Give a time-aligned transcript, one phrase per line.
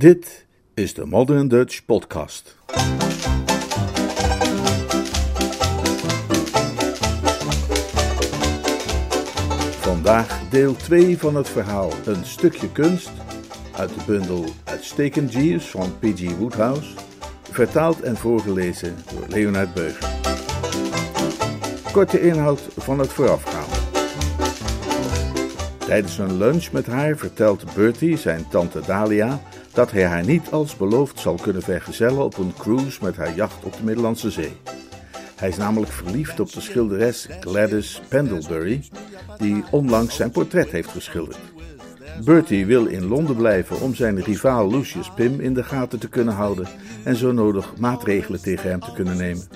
[0.00, 2.56] Dit is de Modern Dutch Podcast.
[9.80, 13.10] Vandaag deel 2 van het verhaal Een stukje kunst
[13.76, 16.36] uit de bundel Uitstekend Jeeves van P.G.
[16.36, 16.90] Woodhouse,
[17.50, 20.10] vertaald en voorgelezen door Leonard Beuger.
[21.92, 23.76] Korte inhoud van het voorafgaande.
[25.78, 29.40] Tijdens een lunch met haar vertelt Bertie zijn tante Dalia
[29.72, 33.64] dat hij haar niet als beloofd zal kunnen vergezellen op een cruise met haar jacht
[33.64, 34.52] op de Middellandse Zee.
[35.36, 38.88] Hij is namelijk verliefd op de schilderes Gladys Pendlebury,
[39.38, 41.38] die onlangs zijn portret heeft geschilderd.
[42.24, 46.34] Bertie wil in Londen blijven om zijn rivaal Lucius Pym in de gaten te kunnen
[46.34, 46.68] houden
[47.04, 49.48] en zo nodig maatregelen tegen hem te kunnen nemen.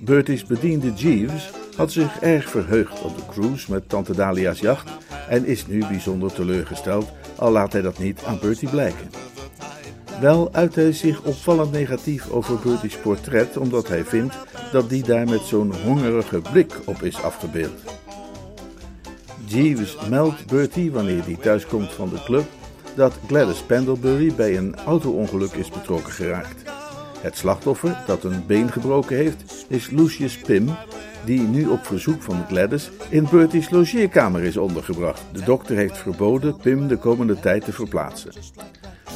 [0.00, 4.90] Bertie's bediende Jeeves had zich erg verheugd op de cruise met Tante Dalia's jacht
[5.28, 9.27] en is nu bijzonder teleurgesteld, al laat hij dat niet aan Bertie blijken.
[10.20, 14.34] Wel uit hij zich opvallend negatief over Bertie's portret, omdat hij vindt
[14.72, 17.82] dat die daar met zo'n hongerige blik op is afgebeeld.
[19.44, 22.44] Jeeves meldt Bertie, wanneer hij thuiskomt van de club,
[22.94, 26.62] dat Gladys Pendlebury bij een auto-ongeluk is betrokken geraakt.
[27.20, 30.68] Het slachtoffer, dat een been gebroken heeft, is Lucius Pym,
[31.24, 35.22] die nu op verzoek van Gladys in Bertie's logeerkamer is ondergebracht.
[35.32, 38.32] De dokter heeft verboden Pim de komende tijd te verplaatsen.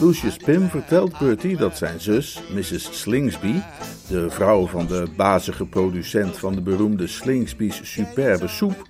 [0.01, 3.01] Lucius Pim vertelt Bertie dat zijn zus, Mrs.
[3.01, 3.55] Slingsby,
[4.09, 8.89] de vrouw van de bazige producent van de beroemde Slingsby's superbe soep,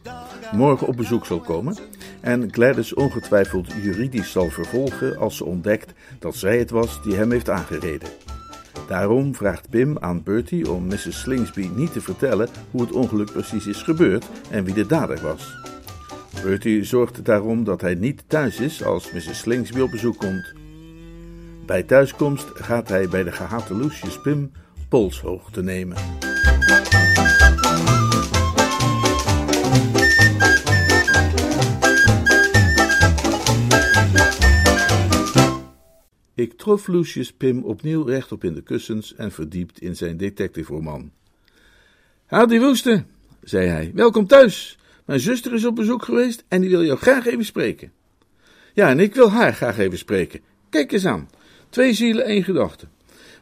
[0.53, 1.77] morgen op bezoek zal komen
[2.21, 7.31] en Gladys ongetwijfeld juridisch zal vervolgen als ze ontdekt dat zij het was die hem
[7.31, 8.09] heeft aangereden.
[8.89, 11.21] Daarom vraagt Pim aan Bertie om Mrs.
[11.21, 15.57] Slingsby niet te vertellen hoe het ongeluk precies is gebeurd en wie de dader was.
[16.43, 19.39] Bertie zorgt daarom dat hij niet thuis is als Mrs.
[19.39, 20.62] Slingsby op bezoek komt.
[21.73, 24.53] Bij thuiskomst gaat hij bij de gehate Lucius Pim
[24.89, 25.97] polshoogte nemen.
[36.35, 41.11] Ik trof Lucius Pim opnieuw rechtop in de kussens en verdiept in zijn detective-roman.
[42.27, 43.05] Howdy Woester,
[43.43, 44.79] zei hij, welkom thuis.
[45.05, 47.93] Mijn zuster is op bezoek geweest en die wil jou graag even spreken.
[48.75, 50.41] Ja, en ik wil haar graag even spreken.
[50.71, 51.29] Kijk eens aan,
[51.73, 52.87] twee zielen, één gedachte.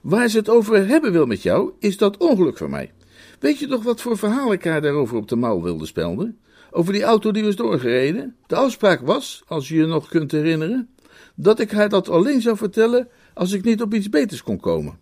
[0.00, 2.92] Waar ze het over hebben wil met jou, is dat ongeluk van mij.
[3.38, 6.38] Weet je toch wat voor verhaal ik haar daarover op de mouw wilde spelden?
[6.70, 8.36] Over die auto die was doorgereden?
[8.46, 10.88] De afspraak was, als je je nog kunt herinneren,
[11.34, 14.98] dat ik haar dat alleen zou vertellen als ik niet op iets beters kon komen.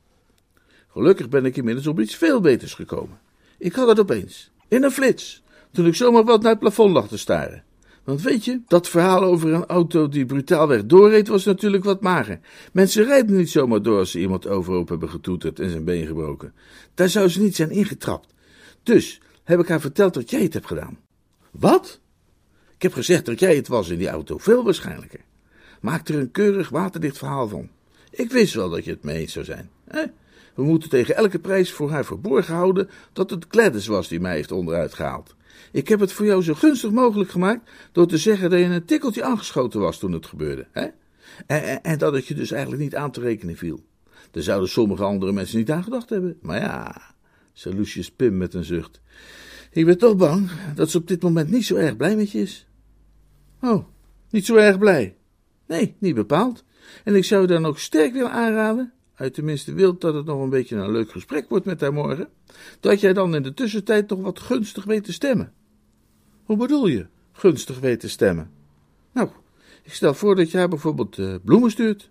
[0.88, 3.18] Gelukkig ben ik inmiddels op iets veel beters gekomen.
[3.58, 7.08] Ik had het opeens, in een flits, toen ik zomaar wat naar het plafond lag
[7.08, 7.64] te staren.
[8.08, 12.40] Want weet je, dat verhaal over een auto die brutaalweg doorreed was natuurlijk wat mager.
[12.72, 16.54] Mensen rijden niet zomaar door als ze iemand overhoop hebben getoeterd en zijn been gebroken.
[16.94, 18.34] Daar zou ze niet zijn ingetrapt.
[18.82, 20.98] Dus heb ik haar verteld dat jij het hebt gedaan.
[21.50, 22.00] Wat?
[22.74, 25.20] Ik heb gezegd dat jij het was in die auto, veel waarschijnlijker.
[25.80, 27.68] Maak er een keurig waterdicht verhaal van.
[28.10, 29.70] Ik wist wel dat je het mee eens zou zijn.
[29.84, 30.02] Hè?
[30.54, 34.34] We moeten tegen elke prijs voor haar verborgen houden dat het Gladys was die mij
[34.34, 35.36] heeft onderuit gehaald.
[35.72, 38.84] Ik heb het voor jou zo gunstig mogelijk gemaakt door te zeggen dat je een
[38.84, 40.66] tikkeltje aangeschoten was toen het gebeurde.
[40.72, 40.86] Hè?
[41.46, 43.84] En, en, en dat het je dus eigenlijk niet aan te rekenen viel.
[44.30, 46.38] Daar zouden sommige andere mensen niet aan gedacht hebben.
[46.42, 47.02] Maar ja,
[47.52, 49.00] zei Lucius Pim met een zucht.
[49.70, 52.40] Ik ben toch bang dat ze op dit moment niet zo erg blij met je
[52.40, 52.66] is.
[53.62, 53.84] Oh,
[54.30, 55.16] niet zo erg blij.
[55.66, 56.64] Nee, niet bepaald.
[57.04, 60.42] En ik zou je dan ook sterk willen aanraden, uit tenminste wilt dat het nog
[60.42, 62.28] een beetje een leuk gesprek wordt met haar morgen,
[62.80, 65.52] dat jij dan in de tussentijd nog wat gunstig weet te stemmen.
[66.44, 68.50] Hoe bedoel je, gunstig weet te stemmen?
[69.12, 69.28] Nou,
[69.82, 72.10] ik stel voor dat je haar bijvoorbeeld uh, bloemen stuurt.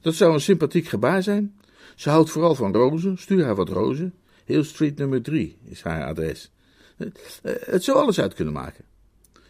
[0.00, 1.54] Dat zou een sympathiek gebaar zijn.
[1.96, 4.14] Ze houdt vooral van rozen, stuur haar wat rozen.
[4.44, 6.50] Hill Street nummer 3 is haar adres.
[6.96, 7.08] Uh,
[7.42, 8.84] het zou alles uit kunnen maken.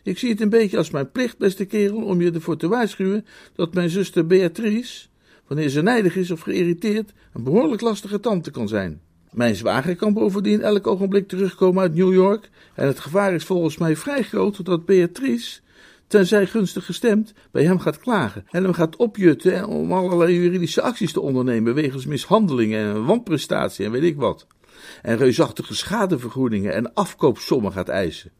[0.02, 3.26] Ik zie het een beetje als mijn plicht, beste kerel, om je ervoor te waarschuwen
[3.54, 5.06] dat mijn zuster Beatrice,
[5.52, 9.00] wanneer ze nijdig is of geïrriteerd, een behoorlijk lastige tante kan zijn.
[9.30, 13.78] Mijn zwager kan bovendien elk ogenblik terugkomen uit New York en het gevaar is volgens
[13.78, 15.60] mij vrij groot dat Beatrice,
[16.06, 21.12] tenzij gunstig gestemd, bij hem gaat klagen en hem gaat opjutten om allerlei juridische acties
[21.12, 24.46] te ondernemen wegens mishandelingen en wanprestatie en weet ik wat.
[25.02, 28.30] En reusachtige schadevergoedingen en afkoopsommen gaat eisen.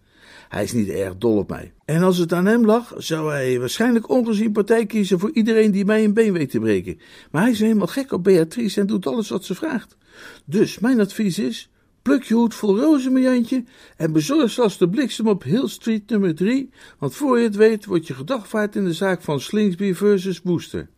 [0.53, 1.73] Hij is niet erg dol op mij.
[1.85, 5.85] En als het aan hem lag, zou hij waarschijnlijk ongezien partij kiezen voor iedereen die
[5.85, 6.99] mij een been weet te breken.
[7.31, 9.97] Maar hij is helemaal gek op Beatrice en doet alles wat ze vraagt.
[10.45, 11.71] Dus mijn advies is:
[12.03, 13.65] pluk je hoed vol rozen, mijn Jantje,
[13.97, 17.85] en bezorg zelfs de bliksem op Hill Street nummer 3, want voor je het weet
[17.85, 20.89] wordt je gedagvaard in de zaak van Slingsby versus Booster.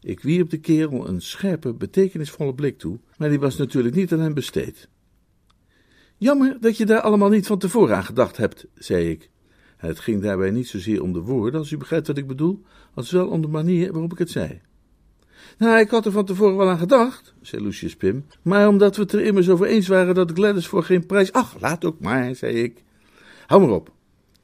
[0.00, 4.20] Ik wierp de kerel een scherpe, betekenisvolle blik toe, maar die was natuurlijk niet aan
[4.20, 4.88] hem besteed.
[6.16, 9.30] Jammer dat je daar allemaal niet van tevoren aan gedacht hebt, zei ik.
[9.76, 12.62] Het ging daarbij niet zozeer om de woorden, als u begrijpt wat ik bedoel,
[12.94, 14.60] als wel om de manier waarop ik het zei.
[15.58, 19.02] Nou, ik had er van tevoren wel aan gedacht, zei Lucius Pim, maar omdat we
[19.02, 21.32] het er immers over eens waren dat Gladys voor geen prijs...
[21.32, 22.82] Ach, laat ook maar, zei ik.
[23.46, 23.92] Hou maar op.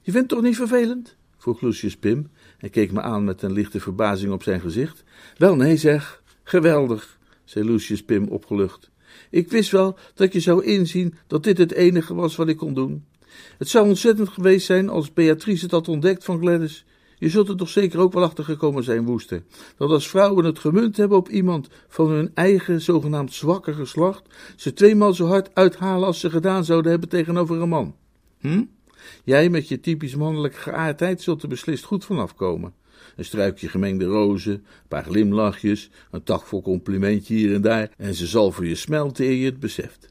[0.01, 1.17] Je vindt het toch niet vervelend?
[1.37, 5.05] vroeg Lucius Pim en keek me aan met een lichte verbazing op zijn gezicht.
[5.37, 6.23] Wel, nee, zeg.
[6.43, 8.90] Geweldig, zei Lucius Pim opgelucht.
[9.31, 12.75] Ik wist wel dat je zou inzien dat dit het enige was wat ik kon
[12.75, 13.05] doen.
[13.59, 16.85] Het zou ontzettend geweest zijn als Beatrice het had ontdekt van Gladys.
[17.19, 19.43] Je zult er toch zeker ook wel achter gekomen zijn, Woester,
[19.77, 24.23] dat als vrouwen het gemunt hebben op iemand van hun eigen zogenaamd zwakke geslacht,
[24.56, 27.94] ze tweemaal zo hard uithalen als ze gedaan zouden hebben tegenover een man.
[28.38, 28.65] Hm?
[29.25, 32.75] Jij met je typisch mannelijke geaardheid zult er beslist goed vanaf komen.
[33.17, 38.27] Een struikje gemengde rozen, een paar glimlachjes, een takvol complimentje hier en daar, en ze
[38.27, 40.09] zal voor je smelten eer je het beseft.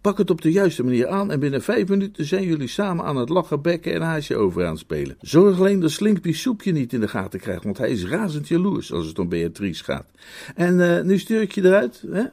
[0.00, 3.16] Pak het op de juiste manier aan en binnen vijf minuten zijn jullie samen aan
[3.16, 5.16] het lachen, bekken en haasje over aan spelen.
[5.20, 8.92] Zorg alleen dat Slinkby soepje niet in de gaten krijgt, want hij is razend jaloers
[8.92, 10.06] als het om Beatrice gaat.
[10.54, 12.24] En uh, nu stuur ik je eruit, hè?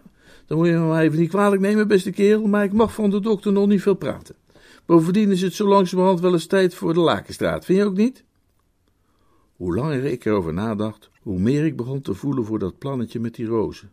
[0.46, 3.10] Dan moet je me maar even niet kwalijk nemen, beste kerel, maar ik mag van
[3.10, 4.36] de dokter nog niet veel praten.
[4.86, 8.24] Bovendien is het zo langzamerhand wel eens tijd voor de Lakenstraat, vind je ook niet?
[9.56, 13.36] Hoe langer ik erover nadacht, hoe meer ik begon te voelen voor dat plannetje met
[13.36, 13.92] die rozen.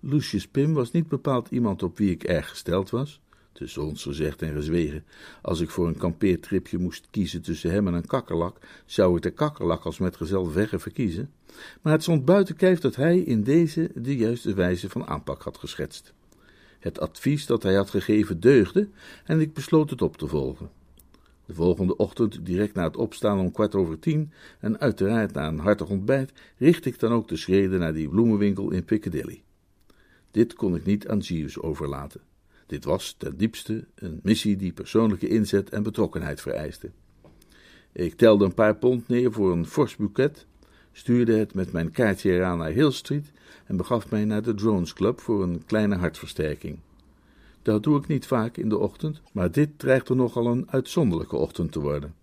[0.00, 3.20] Lucius Pim was niet bepaald iemand op wie ik erg gesteld was.
[3.52, 5.04] Tussen ons gezegd en gezwegen,
[5.42, 9.30] als ik voor een kampeertripje moest kiezen tussen hem en een kakkerlak, zou ik de
[9.30, 11.30] kakkerlak als metgezel verre verkiezen.
[11.82, 15.58] Maar het stond buiten kijf dat hij in deze de juiste wijze van aanpak had
[15.58, 16.12] geschetst.
[16.78, 18.88] Het advies dat hij had gegeven deugde
[19.24, 20.70] en ik besloot het op te volgen.
[21.52, 25.58] De volgende ochtend, direct na het opstaan om kwart over tien en uiteraard na een
[25.58, 29.42] hartig ontbijt, richt ik dan ook de schreden naar die bloemenwinkel in Piccadilly.
[30.30, 32.20] Dit kon ik niet aan Jeeves overlaten.
[32.66, 36.90] Dit was ten diepste een missie die persoonlijke inzet en betrokkenheid vereiste.
[37.92, 40.46] Ik telde een paar pond neer voor een fors boeket,
[40.92, 43.32] stuurde het met mijn kaartje eraan naar Hill Street
[43.66, 46.78] en begaf mij naar de Drones Club voor een kleine hartversterking.
[47.62, 51.72] Dat doe ik niet vaak in de ochtend, maar dit dreigde nogal een uitzonderlijke ochtend
[51.72, 52.14] te worden.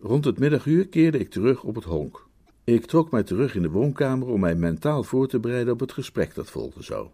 [0.00, 2.26] Rond het middaguur keerde ik terug op het honk.
[2.64, 5.92] Ik trok mij terug in de woonkamer om mij mentaal voor te bereiden op het
[5.92, 7.06] gesprek dat volgen zou.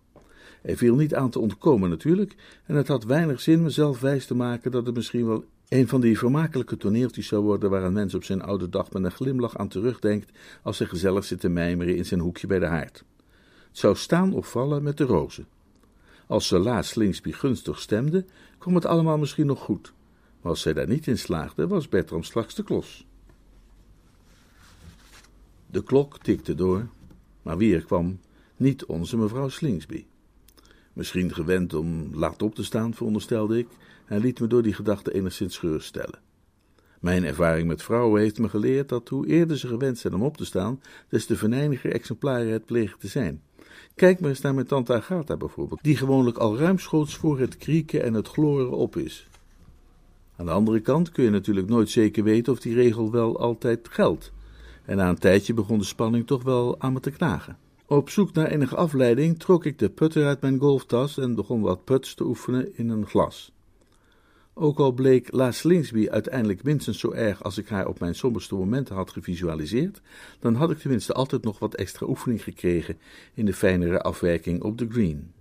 [0.63, 2.37] Er viel niet aan te ontkomen natuurlijk,
[2.67, 6.01] en het had weinig zin mezelf wijs te maken dat het misschien wel een van
[6.01, 9.57] die vermakelijke toneeltjes zou worden waar een mens op zijn oude dag met een glimlach
[9.57, 10.31] aan terugdenkt
[10.63, 13.05] als hij gezellig zit te mijmeren in zijn hoekje bij de haard.
[13.69, 15.47] Het zou staan of vallen met de rozen.
[16.31, 18.25] Als ze laatst Slingsby gunstig stemde,
[18.59, 19.93] kwam het allemaal misschien nog goed.
[20.41, 23.07] Maar als zij daar niet in slaagde, was Bertram straks de klos.
[25.67, 26.89] De klok tikte door,
[27.43, 28.21] maar wie er kwam,
[28.57, 30.05] niet onze mevrouw Slingsby.
[30.93, 33.69] Misschien gewend om laat op te staan, veronderstelde ik,
[34.07, 36.19] en liet me door die gedachte enigszins geruststellen.
[37.01, 40.37] Mijn ervaring met vrouwen heeft me geleerd dat hoe eerder ze gewend zijn om op
[40.37, 43.43] te staan, des te venijniger exemplaren het plegen te zijn.
[43.95, 48.03] Kijk maar eens naar mijn tante Agatha bijvoorbeeld, die gewoonlijk al ruimschoots voor het krieken
[48.03, 49.29] en het gloren op is.
[50.37, 53.89] Aan de andere kant kun je natuurlijk nooit zeker weten of die regel wel altijd
[53.91, 54.33] geldt.
[54.85, 57.57] En na een tijdje begon de spanning toch wel aan me te knagen.
[57.87, 61.85] Op zoek naar enige afleiding trok ik de putter uit mijn golftas en begon wat
[61.85, 63.53] puts te oefenen in een glas.
[64.55, 68.55] Ook al bleek La Slingsby uiteindelijk minstens zo erg als ik haar op mijn somberste
[68.55, 70.01] momenten had gevisualiseerd,
[70.39, 72.99] dan had ik tenminste altijd nog wat extra oefening gekregen
[73.35, 75.33] in de fijnere afwerking op de green.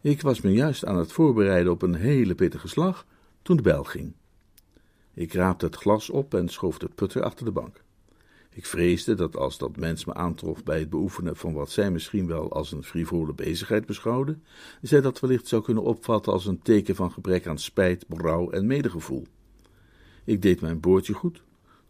[0.00, 3.06] Ik was me juist aan het voorbereiden op een hele pittige slag
[3.42, 4.12] toen de bel ging.
[5.14, 7.82] Ik raapte het glas op en schoof de putter achter de bank.
[8.56, 12.26] Ik vreesde dat als dat mens me aantrof bij het beoefenen van wat zij misschien
[12.26, 14.36] wel als een frivole bezigheid beschouwde,
[14.82, 18.66] zij dat wellicht zou kunnen opvatten als een teken van gebrek aan spijt, berouw en
[18.66, 19.26] medegevoel.
[20.24, 21.42] Ik deed mijn boordje goed,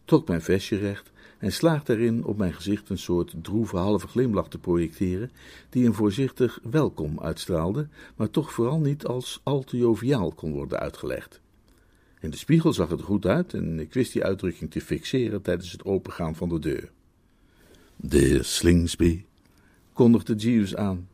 [0.05, 4.47] trok mijn vestje recht en slaagde erin op mijn gezicht een soort droeve halve glimlach
[4.47, 5.31] te projecteren,
[5.69, 10.79] die een voorzichtig welkom uitstraalde, maar toch vooral niet als al te joviaal kon worden
[10.79, 11.43] uitgelegd.
[12.25, 15.41] In de spiegel zag het er goed uit en ik wist die uitdrukking te fixeren
[15.41, 16.91] tijdens het opengaan van de deur.
[17.95, 19.25] De Slingsby,
[19.93, 21.07] kondigde Jeeves aan.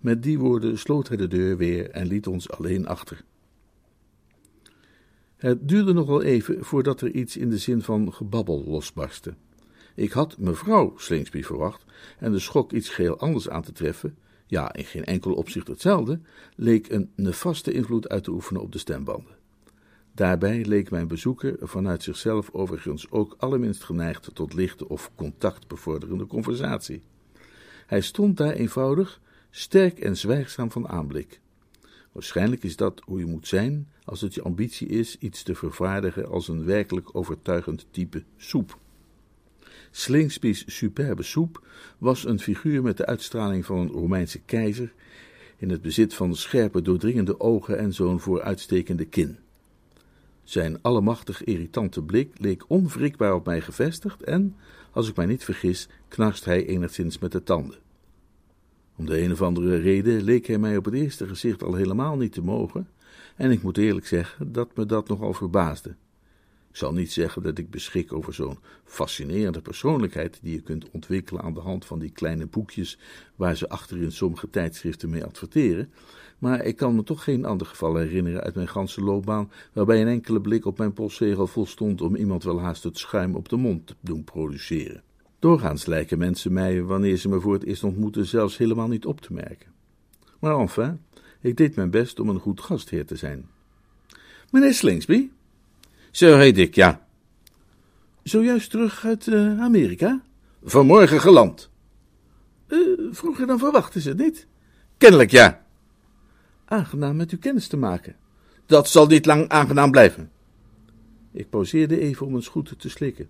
[0.00, 3.24] Met die woorden sloot hij de deur weer en liet ons alleen achter.
[5.36, 9.34] Het duurde nog wel even voordat er iets in de zin van gebabbel losbarstte.
[9.94, 11.84] Ik had mevrouw Slingsby verwacht
[12.18, 16.20] en de schok iets geheel anders aan te treffen, ja, in geen enkel opzicht hetzelfde,
[16.54, 19.35] leek een nefaste invloed uit te oefenen op de stembanden.
[20.16, 27.02] Daarbij leek mijn bezoeker vanuit zichzelf overigens ook allerminst geneigd tot lichte of contactbevorderende conversatie.
[27.86, 29.20] Hij stond daar eenvoudig,
[29.50, 31.40] sterk en zwijgzaam van aanblik.
[32.12, 36.28] Waarschijnlijk is dat hoe je moet zijn als het je ambitie is iets te vervaardigen
[36.28, 38.78] als een werkelijk overtuigend type soep.
[39.90, 41.66] Slingsby's superbe soep
[41.98, 44.92] was een figuur met de uitstraling van een Romeinse keizer,
[45.56, 49.38] in het bezit van scherpe, doordringende ogen en zo'n vooruitstekende kin.
[50.46, 54.56] Zijn allemachtig irritante blik leek onwrikbaar op mij gevestigd en,
[54.90, 57.78] als ik mij niet vergis, knarst hij enigszins met de tanden.
[58.96, 62.16] Om de een of andere reden leek hij mij op het eerste gezicht al helemaal
[62.16, 62.88] niet te mogen,
[63.36, 65.94] en ik moet eerlijk zeggen dat me dat nogal verbaasde.
[66.76, 71.42] Ik zal niet zeggen dat ik beschik over zo'n fascinerende persoonlijkheid die je kunt ontwikkelen
[71.42, 72.98] aan de hand van die kleine boekjes
[73.36, 75.92] waar ze achter in sommige tijdschriften mee adverteren,
[76.38, 80.08] maar ik kan me toch geen ander geval herinneren uit mijn ganse loopbaan waarbij een
[80.08, 83.86] enkele blik op mijn postzegel volstond om iemand wel haast het schuim op de mond
[83.86, 85.02] te doen produceren.
[85.38, 89.20] Doorgaans lijken mensen mij, wanneer ze me voor het eerst ontmoeten, zelfs helemaal niet op
[89.20, 89.72] te merken.
[90.38, 91.00] Maar enfin,
[91.40, 93.48] ik deed mijn best om een goed gastheer te zijn.
[94.50, 95.28] Meneer Slingsby?
[96.16, 97.06] Zo heet ik, ja.
[98.22, 100.22] Zojuist terug uit uh, Amerika?
[100.64, 101.70] Vanmorgen geland.
[102.68, 104.46] Uh, vroeger dan verwacht is het niet?
[104.98, 105.66] Kennelijk, ja.
[106.64, 108.16] Aangenaam met u kennis te maken.
[108.66, 110.30] Dat zal niet lang aangenaam blijven.
[111.32, 113.28] Ik pauzeerde even om een goed te slikken.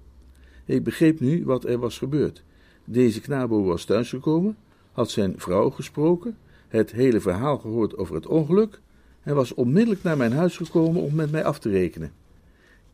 [0.65, 2.43] Ik begreep nu wat er was gebeurd.
[2.85, 4.57] Deze knabo was thuisgekomen,
[4.93, 6.37] had zijn vrouw gesproken,
[6.69, 8.81] het hele verhaal gehoord over het ongeluk
[9.23, 12.13] en was onmiddellijk naar mijn huis gekomen om met mij af te rekenen.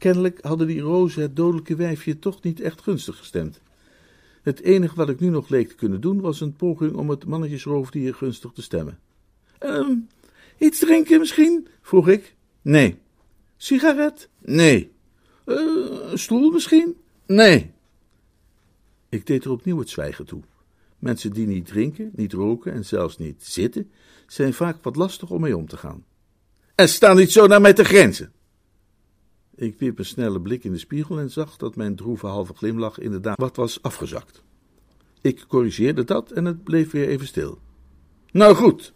[0.02, 3.60] Kennelijk hadden die rozen het dodelijke wijfje toch niet echt gunstig gestemd.
[4.42, 7.24] Het enige wat ik nu nog leek te kunnen doen was een poging om het
[7.24, 8.98] mannetjesroofdier gunstig te stemmen.
[9.58, 9.94] Ehm,
[10.58, 11.68] iets drinken misschien?
[11.82, 12.34] vroeg ik.
[12.62, 12.98] Nee.
[13.56, 14.28] Sigaret?
[14.38, 14.92] Nee.
[15.46, 15.56] Uh,
[16.10, 16.96] een stoel misschien?
[17.26, 17.70] Nee.
[19.08, 20.42] Ik deed er opnieuw het zwijgen toe.
[20.98, 23.90] Mensen die niet drinken, niet roken en zelfs niet zitten,
[24.26, 26.04] zijn vaak wat lastig om mee om te gaan.
[26.74, 28.32] En sta niet zo naar mij te grenzen.
[29.62, 32.98] Ik wierp een snelle blik in de spiegel en zag dat mijn droeve halve glimlach
[32.98, 34.42] inderdaad wat was afgezakt.
[35.20, 37.58] Ik corrigeerde dat en het bleef weer even stil.
[38.32, 38.92] Nou goed,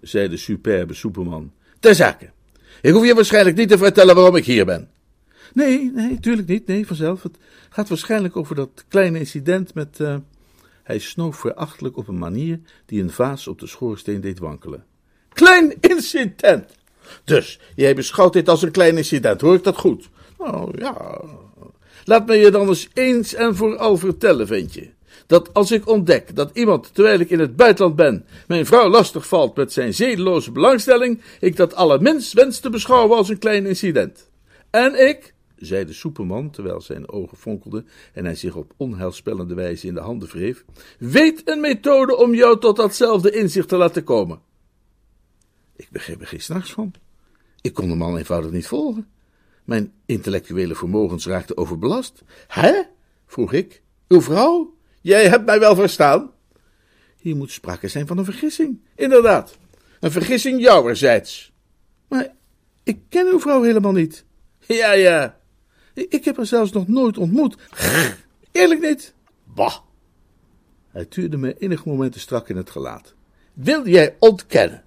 [0.00, 1.52] zei de superbe soeperman.
[1.80, 2.30] Ter zake.
[2.82, 4.90] Ik hoef je waarschijnlijk niet te vertellen waarom ik hier ben.
[5.52, 6.66] Nee, nee, tuurlijk niet.
[6.66, 7.22] Nee, vanzelf.
[7.22, 7.38] Het
[7.68, 9.98] gaat waarschijnlijk over dat kleine incident met.
[9.98, 10.16] Uh...
[10.82, 14.84] Hij snoof verachtelijk op een manier die een vaas op de schoorsteen deed wankelen.
[15.28, 16.78] Klein incident!
[17.24, 20.08] Dus, jij beschouwt dit als een klein incident, hoor ik dat goed?
[20.38, 21.20] Nou ja.
[22.04, 24.90] Laat me je dan eens eens en vooral vertellen, ventje.
[25.26, 29.26] Dat als ik ontdek dat iemand, terwijl ik in het buitenland ben, mijn vrouw lastig
[29.26, 34.30] valt met zijn zedeloze belangstelling, ik dat allerminst wens te beschouwen als een klein incident.
[34.70, 39.86] En ik, zei de soeperman, terwijl zijn ogen fonkelden en hij zich op onheilspellende wijze
[39.86, 40.64] in de handen wreef,
[40.98, 44.40] weet een methode om jou tot datzelfde inzicht te laten komen.
[45.80, 46.92] Ik begreep er geen s'nachts van.
[47.60, 49.08] Ik kon de man eenvoudig niet volgen.
[49.64, 52.22] Mijn intellectuele vermogens raakten overbelast.
[52.46, 52.82] Hè?
[53.26, 53.82] vroeg ik.
[54.08, 54.76] Uw vrouw?
[55.00, 56.30] Jij hebt mij wel verstaan.
[57.16, 58.80] Hier moet sprake zijn van een vergissing.
[58.94, 59.58] Inderdaad,
[60.00, 61.52] een vergissing jouwerzijds.
[62.08, 62.34] Maar
[62.82, 64.24] ik ken uw vrouw helemaal niet.
[64.58, 65.40] Ja, ja.
[65.94, 67.56] Ik heb haar zelfs nog nooit ontmoet.
[68.52, 69.14] Eerlijk niet.
[69.44, 69.76] Bah.
[70.90, 73.14] Hij tuurde me enige momenten strak in het gelaat.
[73.52, 74.84] Wil jij ontkennen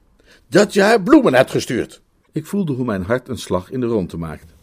[0.54, 2.02] dat je haar bloemen hebt gestuurd?
[2.32, 4.54] Ik voelde hoe mijn hart een slag in de ronde maakte.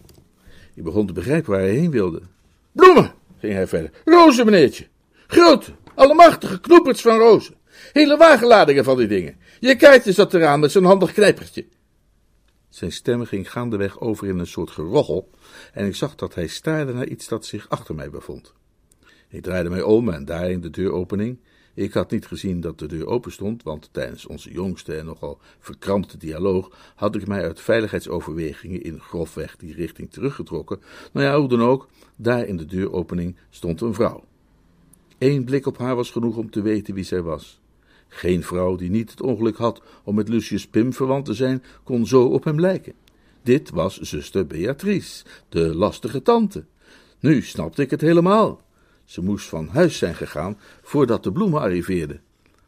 [0.74, 2.22] Ik begon te begrijpen waar hij heen wilde.
[2.72, 3.90] Bloemen, ging hij verder.
[4.04, 4.86] Rozen, meneertje.
[5.26, 7.54] Grote, allemachtige knoeperts van rozen.
[7.92, 9.36] Hele wagenladingen van die dingen.
[9.60, 11.66] Je kaartje zat eraan met zo'n handig knijpertje.
[12.68, 15.30] Zijn stem ging gaandeweg over in een soort gerochel
[15.72, 18.54] en ik zag dat hij staarde naar iets dat zich achter mij bevond.
[19.28, 21.38] Ik draaide mij om en daar in de deuropening.
[21.80, 25.38] Ik had niet gezien dat de deur open stond, want tijdens onze jongste en nogal
[25.60, 30.80] verkrampte dialoog had ik mij uit veiligheidsoverwegingen in grofweg die richting teruggetrokken.
[31.12, 34.24] Nou ja, hoe dan ook, daar in de deuropening stond een vrouw.
[35.18, 37.60] Eén blik op haar was genoeg om te weten wie zij was.
[38.08, 42.06] Geen vrouw die niet het ongeluk had om met Lucius Pim verwant te zijn, kon
[42.06, 42.94] zo op hem lijken.
[43.42, 46.64] Dit was zuster Beatrice, de lastige tante.
[47.20, 48.60] Nu snapte ik het helemaal.
[49.10, 52.20] Ze moest van huis zijn gegaan voordat de bloemen arriveerden.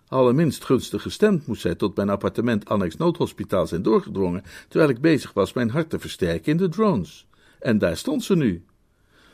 [0.09, 5.33] Allerminst gunstig gestemd moest zij tot mijn appartement annex noodhospitaal zijn doorgedrongen, terwijl ik bezig
[5.33, 7.27] was mijn hart te versterken in de drones.
[7.59, 8.65] En daar stond ze nu.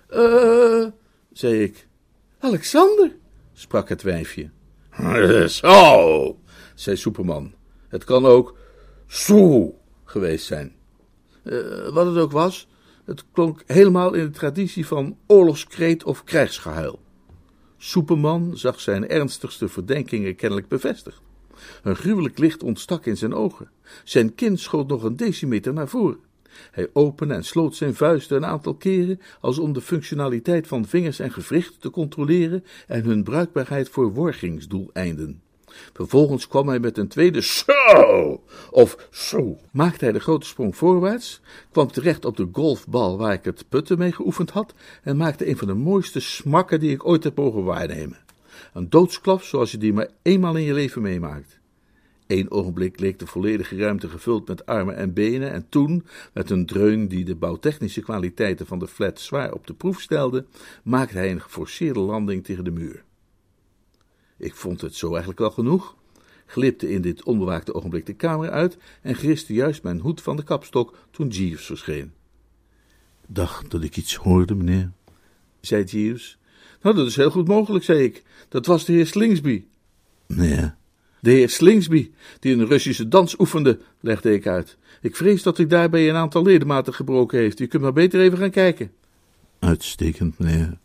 [0.09, 0.87] Eh, uh,
[1.33, 1.87] zei ik.
[2.39, 3.17] Alexander,
[3.53, 4.51] sprak het wijfje.
[5.49, 6.39] Zo,
[6.75, 7.55] zei Superman.
[7.89, 8.57] Het kan ook
[9.07, 9.75] zo
[10.05, 10.75] geweest zijn.
[11.43, 12.69] Uh, wat het ook was,
[13.09, 17.01] het klonk helemaal in de traditie van oorlogskreet of krijgsgehuil.
[17.77, 21.21] Soepeman zag zijn ernstigste verdenkingen kennelijk bevestigd.
[21.83, 23.71] Een gruwelijk licht ontstak in zijn ogen.
[24.05, 26.19] Zijn kin schoot nog een decimeter naar voren.
[26.71, 31.19] Hij opende en sloot zijn vuisten een aantal keren, als om de functionaliteit van vingers
[31.19, 35.43] en gewrichten te controleren en hun bruikbaarheid voor worgingsdoeleinden.
[35.93, 39.59] Vervolgens kwam hij met een tweede zo of zo.
[39.73, 43.99] Maakte hij de grote sprong voorwaarts, kwam terecht op de golfbal waar ik het putten
[43.99, 47.65] mee geoefend had en maakte een van de mooiste smakken die ik ooit heb mogen
[47.65, 48.19] waarnemen.
[48.73, 51.59] Een doodsklap zoals je die maar eenmaal in je leven meemaakt.
[52.29, 56.67] Eén ogenblik leek de volledige ruimte gevuld met armen en benen, en toen, met een
[56.67, 60.45] dreun die de bouwtechnische kwaliteiten van de flat zwaar op de proef stelde,
[60.83, 63.05] maakte hij een geforceerde landing tegen de muur.
[64.39, 65.97] Ik vond het zo eigenlijk wel genoeg,
[66.47, 70.43] glipte in dit onbewaakte ogenblik de kamer uit en griste juist mijn hoed van de
[70.43, 72.13] kapstok toen Jeeves verscheen.
[73.27, 74.91] Dacht dat ik iets hoorde, meneer,
[75.61, 76.39] zei Jeeves.
[76.83, 78.23] Nou, dat is heel goed mogelijk, zei ik.
[78.49, 79.65] Dat was de heer Slingsby.
[80.27, 80.71] Nee.
[81.21, 84.77] De heer Slingsby, die een Russische dans oefende, legde ik uit.
[85.01, 87.61] Ik vrees dat hij daarbij een aantal ledematen gebroken heeft.
[87.61, 88.93] U kunt maar beter even gaan kijken.
[89.59, 90.79] Uitstekend, meneer.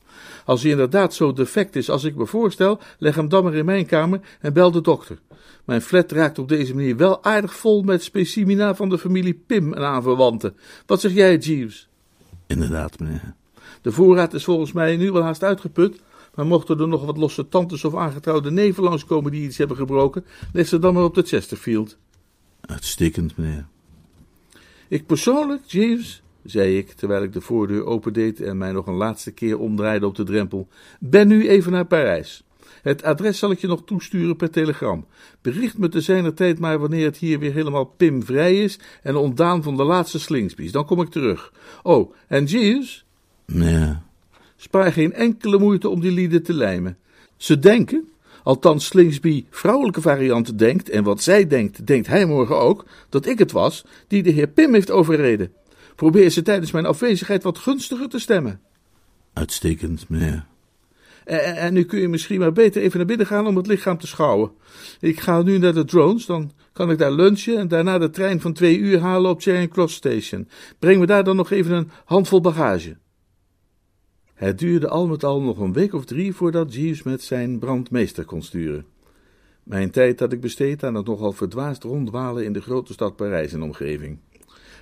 [0.46, 3.66] Als hij inderdaad zo defect is als ik me voorstel, leg hem dan maar in
[3.66, 5.20] mijn kamer en bel de dokter.
[5.66, 9.74] Mijn flat raakt op deze manier wel aardig vol met specimina van de familie Pim
[9.74, 10.56] en aanverwanten.
[10.86, 11.88] Wat zeg jij, Jeeves?
[12.48, 13.34] Inderdaad, meneer.
[13.82, 16.00] De voorraad is volgens mij nu wel haast uitgeput.
[16.36, 20.26] Maar mochten er nog wat losse tantes of aangetrouwde neven langskomen die iets hebben gebroken,
[20.54, 21.98] leg ze dan maar op de Chesterfield.
[22.62, 23.66] Uitstekend, meneer.
[24.88, 29.32] Ik persoonlijk, Jeeves, zei ik, terwijl ik de voordeur opendeed en mij nog een laatste
[29.32, 30.68] keer omdraaide op de drempel,
[31.00, 32.44] ben nu even naar Parijs.
[32.82, 35.06] Het adres zal ik je nog toesturen per telegram.
[35.42, 39.64] Bericht me te zijner tijd maar wanneer het hier weer helemaal pimvrij is en ontdaan
[39.64, 40.72] van de laatste slingsbies.
[40.72, 41.54] Dan kom ik terug.
[41.84, 43.06] Oh, en Jeeves?
[43.46, 43.96] Nee.
[44.56, 46.98] Spaar geen enkele moeite om die lieden te lijmen.
[47.38, 48.10] Ze denken,
[48.44, 53.40] althans Slingsby vrouwelijke variant denkt, en wat zij denkt, denkt hij morgen ook, dat ik
[53.40, 55.52] het was die de heer Pim heeft overreden.
[55.96, 58.62] Probeer ze tijdens mijn afwezigheid wat gunstiger te stemmen.
[59.34, 60.46] Uitstekend, meneer.
[61.26, 63.98] En, en nu kun je misschien maar beter even naar binnen gaan om het lichaam
[63.98, 64.52] te schouwen.
[65.00, 68.42] Ik ga nu naar de drones, dan kan ik daar lunchen en daarna de trein
[68.42, 70.48] van twee uur halen op Charing Cross Station.
[70.80, 72.98] Breng me daar dan nog even een handvol bagage.
[74.34, 78.26] Het duurde al met al nog een week of drie voordat Jeeves met zijn brandmeester
[78.26, 78.86] kon sturen.
[79.64, 83.54] Mijn tijd had ik besteed aan het nogal verdwaasd rondwalen in de grote stad Parijs
[83.54, 84.20] en omgeving.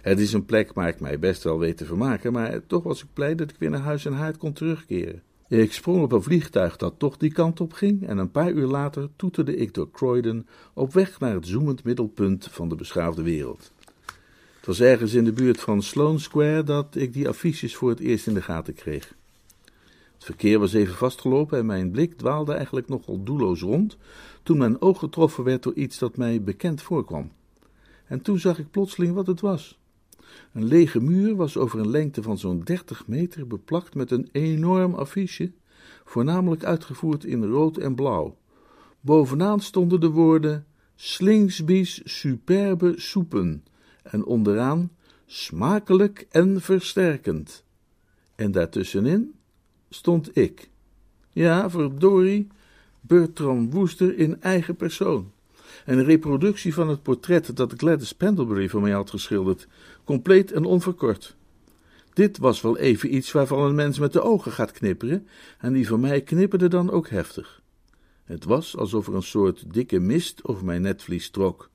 [0.02, 3.04] Het is een plek waar ik mij best wel weet te vermaken, maar toch was
[3.04, 5.22] ik blij dat ik weer naar huis en haard kon terugkeren.
[5.48, 8.68] Ik sprong op een vliegtuig dat toch die kant op ging en een paar uur
[8.68, 13.72] later toeterde ik door Croydon op weg naar het zoemend middelpunt van de beschaafde wereld.
[14.56, 18.00] Het was ergens in de buurt van Sloane Square dat ik die affiches voor het
[18.00, 19.14] eerst in de gaten kreeg.
[20.14, 23.98] Het verkeer was even vastgelopen en mijn blik dwaalde eigenlijk nogal doelloos rond,
[24.44, 27.32] toen mijn oog getroffen werd door iets dat mij bekend voorkwam.
[28.06, 29.80] En toen zag ik plotseling wat het was.
[30.54, 34.94] Een lege muur was over een lengte van zo'n dertig meter beplakt met een enorm
[34.94, 35.52] affiche,
[36.04, 38.38] voornamelijk uitgevoerd in rood en blauw.
[39.02, 40.66] Bovenaan stonden de woorden
[40.96, 43.64] Slingsby's superbe soepen
[44.04, 44.92] en onderaan
[45.26, 47.64] smakelijk en versterkend.
[48.36, 49.34] En daartussenin
[49.90, 50.70] stond ik.
[51.30, 52.48] Ja, verdorie,
[53.02, 55.32] Bertram Woester in eigen persoon.
[55.86, 59.68] Een reproductie van het portret dat Gladys Pendlebury voor mij had geschilderd,
[60.04, 61.36] compleet en onverkort.
[62.14, 65.88] Dit was wel even iets waarvan een mens met de ogen gaat knipperen, en die
[65.88, 67.62] van mij knipperde dan ook heftig.
[68.24, 71.70] Het was alsof er een soort dikke mist over mijn netvlies trok.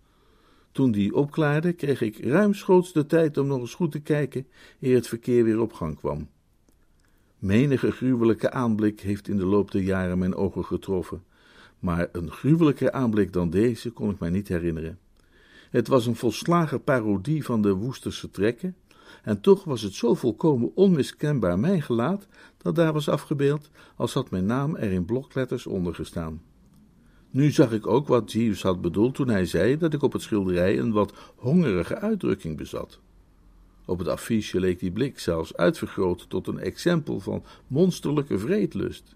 [0.73, 4.47] Toen die opklaarde, kreeg ik ruimschoots de tijd om nog eens goed te kijken,
[4.81, 6.29] eer het verkeer weer op gang kwam.
[7.39, 11.23] Menige gruwelijke aanblik heeft in de loop der jaren mijn ogen getroffen,
[11.79, 14.99] maar een gruwelijker aanblik dan deze kon ik mij niet herinneren.
[15.71, 18.77] Het was een volslagen parodie van de Woesterse trekken,
[19.23, 22.27] en toch was het zo volkomen onmiskenbaar mijn gelaat
[22.63, 26.43] dat daar was afgebeeld, als had mijn naam er in blokletters onder gestaan.
[27.31, 30.23] Nu zag ik ook wat Jeeves had bedoeld toen hij zei dat ik op het
[30.23, 33.01] schilderij een wat hongerige uitdrukking bezat.
[33.85, 39.15] Op het affiche leek die blik zelfs uitvergroot tot een exempel van monsterlijke vreedlust.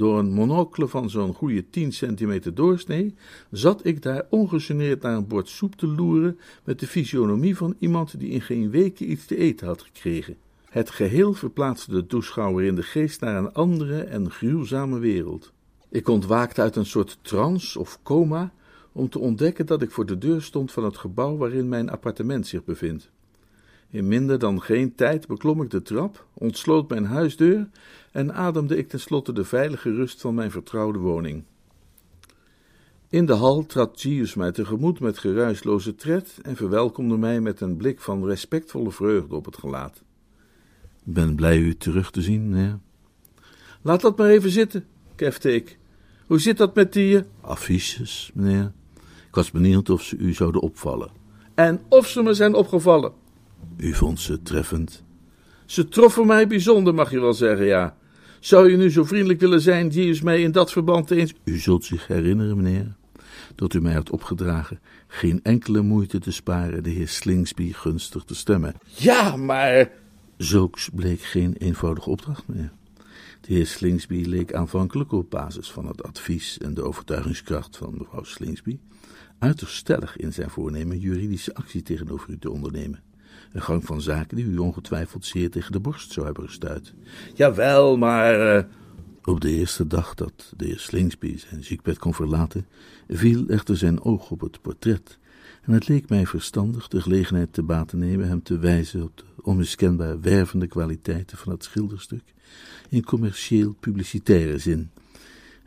[0.00, 3.14] Door een monocle van zo'n goede tien centimeter doorsnee
[3.50, 8.18] zat ik daar ongegeneerd naar een bord soep te loeren met de fysionomie van iemand
[8.18, 10.36] die in geen weken iets te eten had gekregen.
[10.64, 15.52] Het geheel verplaatste de toeschouwer in de geest naar een andere en gruwzame wereld.
[15.88, 18.52] Ik ontwaakte uit een soort trance of coma
[18.92, 22.46] om te ontdekken dat ik voor de deur stond van het gebouw waarin mijn appartement
[22.46, 23.10] zich bevindt.
[23.90, 27.68] In minder dan geen tijd beklom ik de trap, ontsloot mijn huisdeur
[28.12, 31.44] en ademde ik tenslotte de veilige rust van mijn vertrouwde woning.
[33.08, 37.76] In de hal trad Gius mij tegemoet met geruisloze tred en verwelkomde mij met een
[37.76, 40.02] blik van respectvolle vreugde op het gelaat.
[41.04, 42.78] Ik ben blij u terug te zien, meneer.
[43.82, 45.78] Laat dat maar even zitten, kefte ik.
[46.26, 47.16] Hoe zit dat met die...
[47.18, 48.72] Eh, affiches, meneer.
[49.28, 51.10] Ik was benieuwd of ze u zouden opvallen.
[51.54, 53.12] En of ze me zijn opgevallen.
[53.76, 55.04] U vond ze treffend?
[55.66, 57.96] Ze troffen mij bijzonder, mag je wel zeggen, ja.
[58.40, 61.34] Zou je nu zo vriendelijk willen zijn, Gius, mij in dat verband eens...
[61.44, 62.96] U zult zich herinneren, meneer,
[63.54, 68.34] dat u mij had opgedragen geen enkele moeite te sparen de heer Slingsby gunstig te
[68.34, 68.74] stemmen.
[68.84, 69.90] Ja, maar...
[70.36, 72.72] Zulks bleek geen eenvoudige opdracht meer.
[73.40, 78.24] De heer Slingsby leek aanvankelijk op basis van het advies en de overtuigingskracht van mevrouw
[78.24, 78.78] Slingsby
[79.38, 83.02] uiterst stellig in zijn voornemen juridische actie tegenover u te ondernemen.
[83.52, 86.94] Een gang van zaken die u ongetwijfeld zeer tegen de borst zou hebben gestuurd.
[87.34, 88.56] Jawel, maar...
[88.56, 88.62] Uh...
[89.24, 92.66] Op de eerste dag dat de heer Slingsby zijn ziekbed kon verlaten,
[93.08, 95.18] viel echter zijn oog op het portret,
[95.62, 99.24] en het leek mij verstandig de gelegenheid te baten nemen hem te wijzen op de
[99.42, 102.22] onmiskenbaar wervende kwaliteiten van het schilderstuk,
[102.88, 104.90] in commercieel publicitaire zin.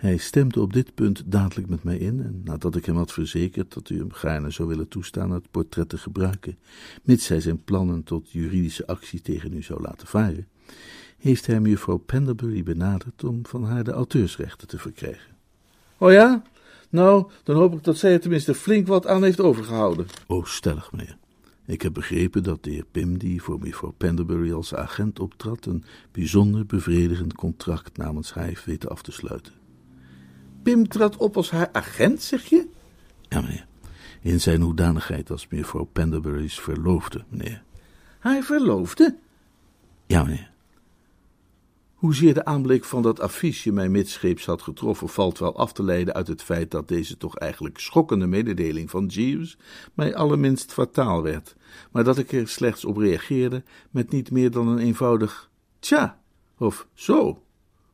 [0.03, 3.73] Hij stemde op dit punt dadelijk met mij in, en nadat ik hem had verzekerd
[3.73, 6.57] dat u hem gaarne zou willen toestaan het portret te gebruiken,
[7.03, 10.47] mits hij zijn plannen tot juridische actie tegen u zou laten varen,
[11.17, 15.35] heeft hij mevrouw Penderbury benaderd om van haar de auteursrechten te verkrijgen.
[15.97, 16.43] Oh ja?
[16.89, 20.07] Nou, dan hoop ik dat zij er tenminste flink wat aan heeft overgehouden.
[20.27, 21.17] Oh, stellig, meneer.
[21.65, 25.83] Ik heb begrepen dat de heer Pim, die voor mevrouw Penderbury als agent optrad, een
[26.11, 29.62] bijzonder bevredigend contract namens haar heeft weten af te sluiten.
[30.63, 32.67] Pim trad op als haar agent, zeg je?
[33.29, 33.67] Ja, meneer.
[34.21, 37.63] In zijn hoedanigheid als mevrouw Penderbury's verloofde, meneer.
[38.19, 39.17] Haar verloofde?
[40.05, 40.51] Ja, meneer.
[41.93, 46.13] Hoezeer de aanblik van dat affiche mij midscheeps had getroffen, valt wel af te leiden
[46.13, 49.57] uit het feit dat deze toch eigenlijk schokkende mededeling van Jeeves
[49.93, 51.55] mij allerminst fataal werd,
[51.91, 55.49] maar dat ik er slechts op reageerde met niet meer dan een eenvoudig
[55.79, 56.21] tja
[56.57, 57.27] of zo.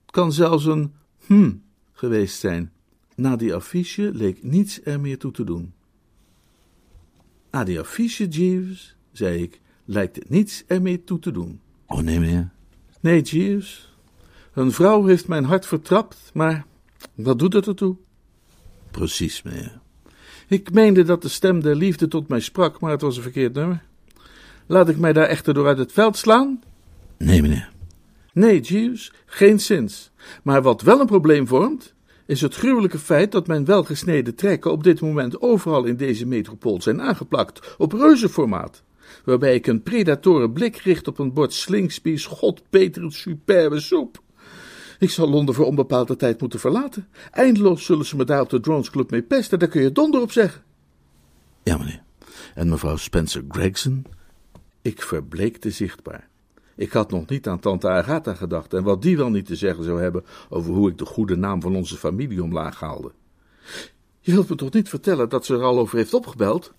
[0.01, 0.93] Het kan zelfs een
[1.25, 1.51] hm
[1.99, 2.71] geweest zijn.
[3.15, 5.73] Na die affiche leek niets er meer toe te doen.
[7.51, 11.61] Na die affiche, Jeeves, zei ik, lijkt het niets er meer toe te doen.
[11.87, 12.49] Oh nee, meneer.
[12.99, 13.93] Nee, Jeeves,
[14.53, 16.65] een vrouw heeft mijn hart vertrapt, maar
[17.15, 17.95] wat doet het ertoe?
[18.91, 19.79] Precies, meneer.
[20.47, 23.53] Ik meende dat de stem der liefde tot mij sprak, maar het was een verkeerd
[23.53, 23.83] nummer.
[24.65, 26.61] Laat ik mij daar echter door uit het veld slaan?
[27.17, 27.69] Nee, meneer.
[28.39, 30.11] Nee, Jeeves, geen zins.
[30.43, 31.93] Maar wat wel een probleem vormt,
[32.25, 36.81] is het gruwelijke feit dat mijn welgesneden trekken op dit moment overal in deze metropool
[36.81, 38.83] zijn aangeplakt, op reuzenformaat
[39.25, 44.21] waarbij ik een predatoren blik richt op een bord Slingsby's God Peter superbe soep.
[44.99, 47.07] Ik zal Londen voor onbepaalde tijd moeten verlaten.
[47.31, 50.21] Eindeloos zullen ze me daar op de Drones Club mee pesten, daar kun je donder
[50.21, 50.63] op zeggen.
[51.63, 52.03] Ja, meneer.
[52.55, 54.05] En mevrouw Spencer Gregson?
[54.81, 56.29] Ik verbleekte zichtbaar.
[56.79, 59.83] Ik had nog niet aan tante Agatha gedacht en wat die wel niet te zeggen
[59.83, 63.11] zou hebben over hoe ik de goede naam van onze familie omlaag haalde.
[64.19, 66.73] Je wilt me toch niet vertellen dat ze er al over heeft opgebeld?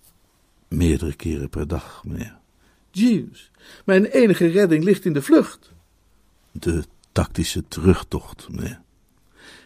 [0.68, 2.38] Meerdere keren per dag, meneer.
[2.90, 3.50] Jeeves,
[3.84, 5.72] mijn enige redding ligt in de vlucht.
[6.52, 8.80] De tactische terugtocht, meneer.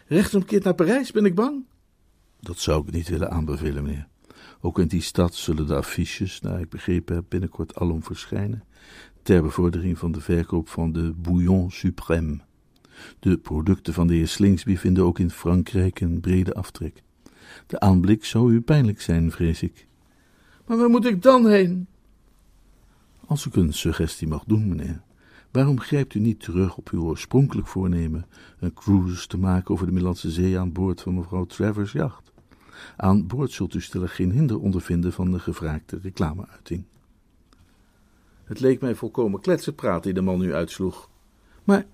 [0.07, 1.63] Rechtsomkeerd naar Parijs, ben ik bang?
[2.39, 4.07] Dat zou ik niet willen aanbevelen, meneer.
[4.61, 8.63] Ook in die stad zullen de affiches, naar ik begrepen heb, binnenkort alom verschijnen,
[9.23, 12.43] ter bevordering van de verkoop van de bouillon suprême.
[13.19, 17.03] De producten van de heer Slingsby vinden ook in Frankrijk een brede aftrek.
[17.67, 19.87] De aanblik zou u pijnlijk zijn, vrees ik.
[20.65, 21.87] Maar waar moet ik dan heen?
[23.25, 25.01] Als ik een suggestie mag doen, meneer.
[25.51, 28.25] Waarom grijpt u niet terug op uw oorspronkelijk voornemen
[28.59, 32.31] een cruise te maken over de Middellandse Zee aan boord van mevrouw Travers' jacht?
[32.97, 36.83] Aan boord zult u stellig geen hinder ondervinden van de gevraagde reclameuiting.
[38.43, 41.09] Het leek mij volkomen kletsenpraat die de man nu uitsloeg.
[41.63, 41.85] Maar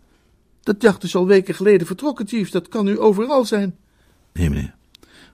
[0.62, 2.52] dat jacht is al weken geleden vertrokken, Chiefs.
[2.52, 3.78] Dat kan nu overal zijn.
[4.34, 4.76] Nee, meneer.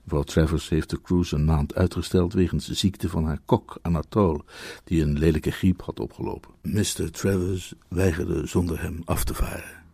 [0.02, 4.44] Mevrouw Travers heeft de cruise een maand uitgesteld wegens de ziekte van haar kok Anatole,
[4.84, 6.50] die een lelijke griep had opgelopen.
[6.62, 7.10] Mr.
[7.10, 9.84] Travers weigerde zonder hem af te varen.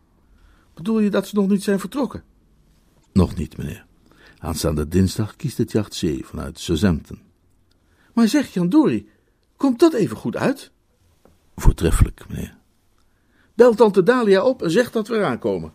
[0.75, 2.23] Bedoel je dat ze nog niet zijn vertrokken?
[3.12, 3.87] Nog niet, meneer.
[4.44, 7.18] Aanstaande dinsdag kiest het jacht zee vanuit Southampton.
[8.12, 9.07] Maar zeg, Jan Dory,
[9.57, 10.70] komt dat even goed uit?
[11.57, 12.57] Voortreffelijk, meneer.
[13.54, 15.72] Bel tante Dalia op en zeg dat we eraan komen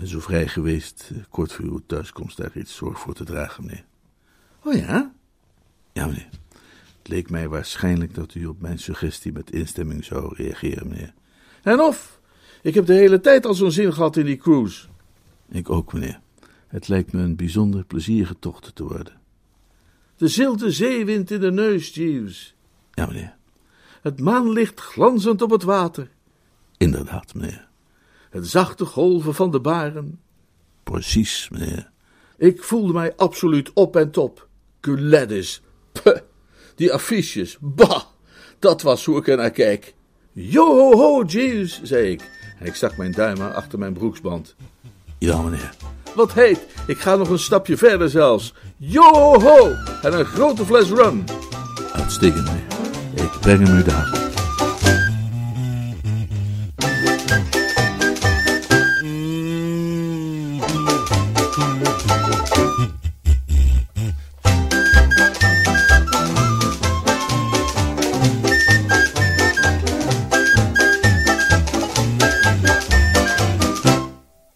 [0.00, 3.64] ben zo vrij geweest, eh, kort voor uw thuiskomst, daar iets zorg voor te dragen,
[3.64, 3.84] meneer.
[4.64, 5.12] Oh ja?
[5.92, 6.28] Ja, meneer.
[6.98, 11.14] Het leek mij waarschijnlijk dat u op mijn suggestie met instemming zou reageren, meneer.
[11.62, 12.20] En of?
[12.62, 14.86] Ik heb de hele tijd al zo'n zin gehad in die cruise.
[15.48, 16.20] Ik ook, meneer.
[16.70, 19.20] Het lijkt me een bijzonder plezierige tocht te worden.
[20.16, 22.54] De zilte zeewind in de neus, Jeeves.
[22.92, 23.36] Ja, meneer.
[24.02, 26.10] Het maanlicht glanzend op het water.
[26.76, 27.68] Inderdaad, meneer.
[28.30, 30.20] Het zachte golven van de baren.
[30.82, 31.90] Precies, meneer.
[32.36, 34.48] Ik voelde mij absoluut op en top.
[34.80, 35.62] Gladys.
[35.92, 36.18] Puh,
[36.74, 37.56] die affiches.
[37.60, 38.02] Bah,
[38.58, 39.94] dat was hoe ik er naar kijk.
[40.32, 42.30] Yo ho ho, Jeeves, zei ik.
[42.58, 44.54] En ik stak mijn duimen achter mijn broeksband.
[45.18, 45.76] Ja, meneer.
[46.14, 48.54] Wat heet, ik ga nog een stapje verder zelfs.
[48.76, 49.70] Yo ho ho,
[50.02, 51.24] en een grote fles rum.
[51.92, 52.48] Uitstekend.
[53.14, 54.19] Ik breng hem u daar.